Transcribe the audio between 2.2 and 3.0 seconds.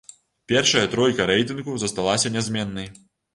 нязменнай.